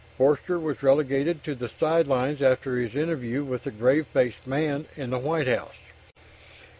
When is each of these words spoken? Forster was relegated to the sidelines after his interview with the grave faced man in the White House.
Forster 0.17 0.57
was 0.57 0.81
relegated 0.81 1.43
to 1.43 1.53
the 1.53 1.69
sidelines 1.69 2.41
after 2.41 2.75
his 2.75 2.95
interview 2.95 3.43
with 3.43 3.65
the 3.65 3.69
grave 3.69 4.07
faced 4.07 4.47
man 4.47 4.87
in 4.97 5.11
the 5.11 5.19
White 5.19 5.45
House. 5.47 5.77